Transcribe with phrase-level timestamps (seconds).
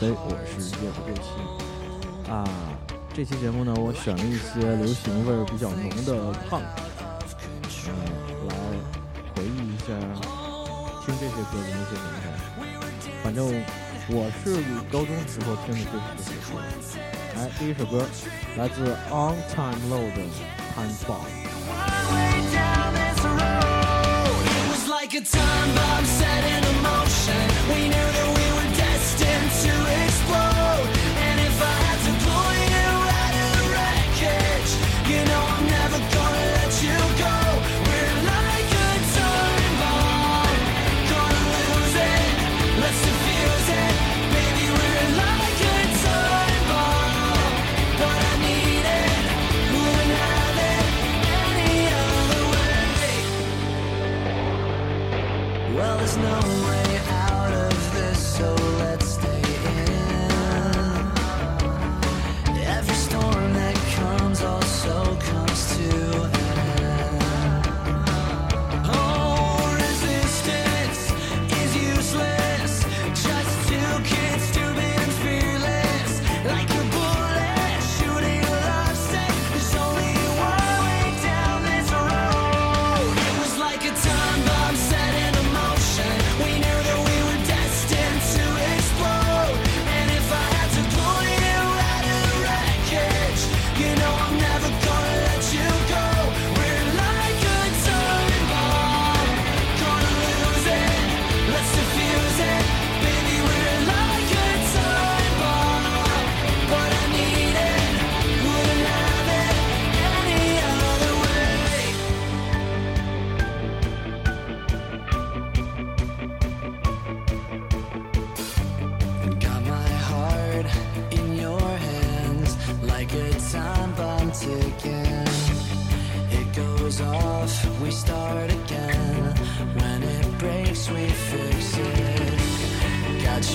[0.00, 1.26] 嗨，大家好，欢迎收听音乐起飞，我是叶不对齐
[2.30, 2.32] 啊。
[3.12, 6.14] 这期节目呢，我选了一些流行味儿比较浓的
[6.48, 6.62] punk，
[7.88, 7.90] 嗯，
[8.46, 8.54] 来
[9.34, 9.86] 回忆一下
[11.04, 12.26] 听这些歌的那些年代。
[13.24, 13.44] 反正
[14.10, 16.62] 我是高中时候听的就是这些歌。
[17.34, 18.06] 来，第一首歌
[18.56, 20.22] 来自 On Time Low 的
[20.74, 21.26] 《Time Bomb》。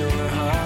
[0.00, 0.59] Your heart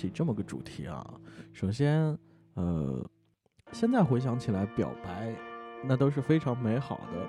[0.00, 1.06] 起这么个主题啊？
[1.52, 2.16] 首先，
[2.54, 3.04] 呃，
[3.70, 5.34] 现在回想起来，表白
[5.84, 7.28] 那都是非常美好的。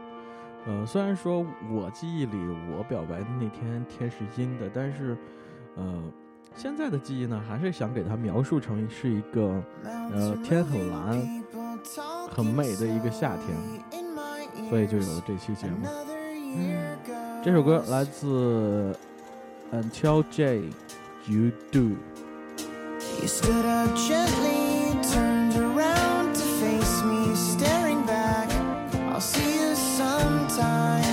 [0.68, 2.38] 呃，虽然说我记忆里
[2.72, 5.18] 我表白的那天天是阴的，但是，
[5.76, 6.02] 呃，
[6.56, 11.44] 现在的记忆呢，还是想给它描述成是一个，呃，天很蓝、
[12.30, 15.86] 很美的一个夏天，所以就有了这期节目。
[17.44, 18.96] 这首歌来自
[19.74, 20.70] Until J。
[21.28, 22.11] You do。
[23.22, 28.50] You stood up gently, turned around to face me, staring back.
[29.14, 31.11] I'll see you sometime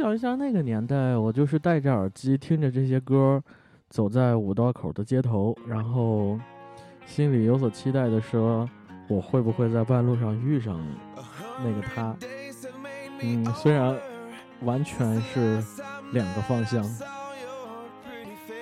[0.00, 3.42] 想一下那个年代，我就是戴着耳机听着这些歌，
[3.90, 6.40] 走在五道口的街头，然后
[7.04, 8.66] 心里有所期待的说，
[9.08, 10.82] 我会不会在半路上遇上
[11.62, 12.16] 那个他？
[13.20, 13.94] 嗯，虽然
[14.62, 15.62] 完全是
[16.12, 16.82] 两个方向。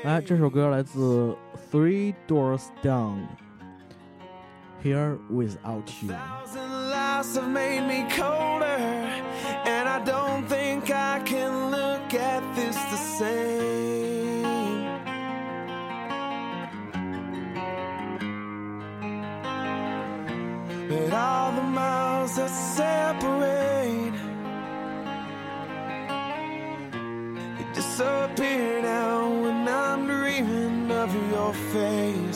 [0.03, 1.37] 哎，这首歌来自
[1.71, 3.21] Three Doors Down。
[4.83, 6.13] Here without you。
[21.09, 24.13] But all the miles that separate
[27.57, 32.28] they disappear now when I'm dreaming of your face.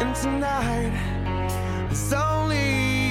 [0.00, 0.92] And tonight,
[1.90, 3.07] it's only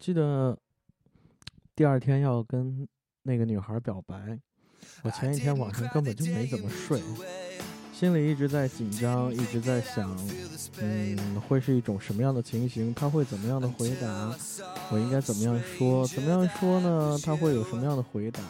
[0.00, 0.56] 记得
[1.76, 2.88] 第二天要跟
[3.22, 4.40] 那个女孩表白，
[5.02, 7.02] 我前一天晚上根本就没怎么睡，
[7.92, 10.16] 心里一直在紧张，一直在想，
[10.80, 12.94] 嗯，会是一种什么样的情形？
[12.94, 14.34] 她会怎么样的回答？
[14.90, 16.06] 我应该怎么样说？
[16.08, 17.18] 怎么样说呢？
[17.22, 18.40] 她会有什么样的回答？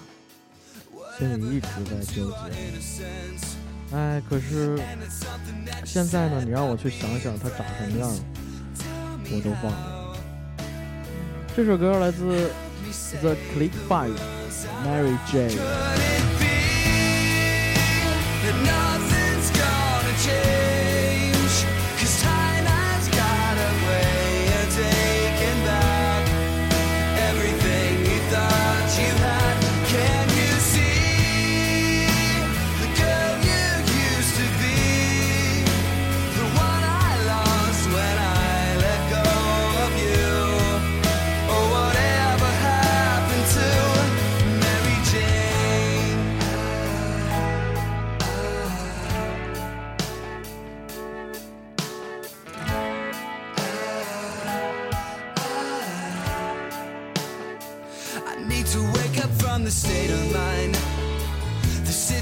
[1.19, 3.97] 心里一直在纠结。
[3.97, 4.79] 哎，可是
[5.85, 6.45] 现在呢？
[6.45, 8.09] 你让我去想想她长什么样，
[9.33, 9.90] 我都忘了。
[11.57, 12.51] 这首歌来自
[13.21, 14.15] The Click Five
[14.85, 15.49] Mary J。
[15.49, 15.49] a
[18.53, 18.90] n e。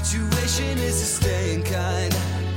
[0.05, 2.48] Situation is a staying kind.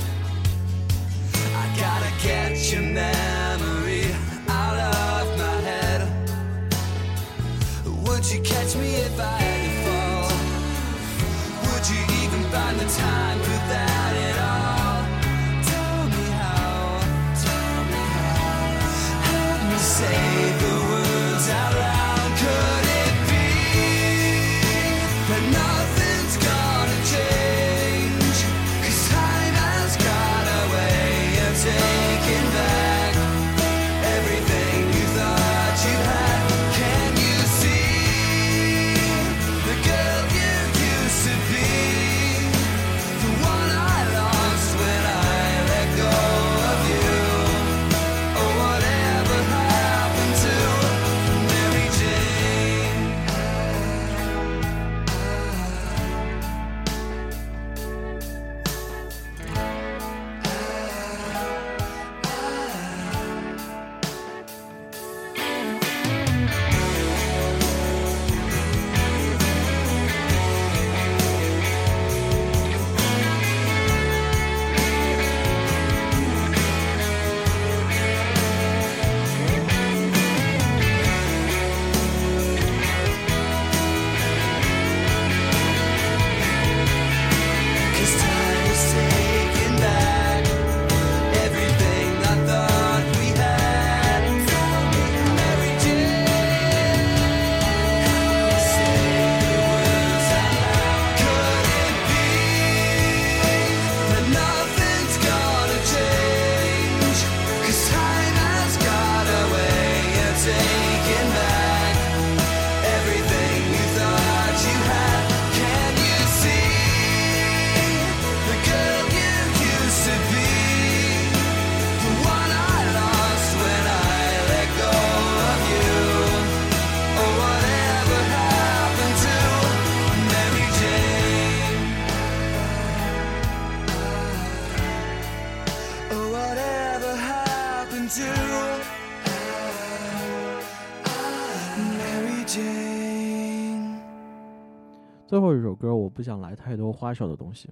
[145.25, 147.71] 最后一首歌，我不想来太多花哨的东西，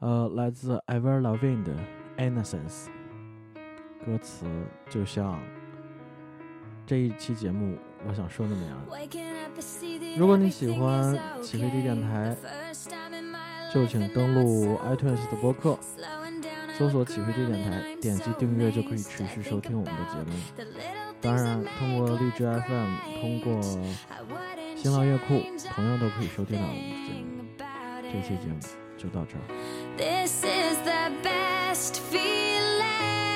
[0.00, 1.72] 呃，来自 Ever Loving 的
[2.18, 2.84] 《Innocence》，
[4.04, 4.44] 歌词
[4.90, 5.40] 就像
[6.84, 8.78] 这一期节目我想说的那样。
[10.18, 12.36] 如果你喜欢起飞地电台，
[13.72, 15.78] 就请登录 iTunes 的播客，
[16.78, 20.32] 搜索“起飞地电台”，点击订阅就可以持续收听我们的节目。
[21.20, 23.62] 当然，通过荔枝 FM，通过
[24.76, 25.42] 新浪乐库，
[25.74, 27.26] 同样都可以收听到我们的节目。
[28.12, 28.58] 这期节目
[28.98, 29.40] 就到这儿。
[29.96, 33.35] This is the best feeling.